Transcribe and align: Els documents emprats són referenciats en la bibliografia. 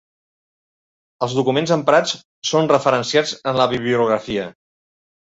Els 1.25 1.33
documents 1.39 1.73
emprats 1.75 2.15
són 2.51 2.69
referenciats 2.71 3.33
en 3.51 3.59
la 3.61 3.67
bibliografia. 3.75 4.47